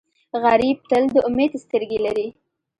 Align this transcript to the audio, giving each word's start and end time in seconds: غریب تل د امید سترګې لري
غریب 0.43 0.77
تل 0.89 1.03
د 1.13 1.17
امید 1.29 1.51
سترګې 1.63 1.99
لري 2.05 2.27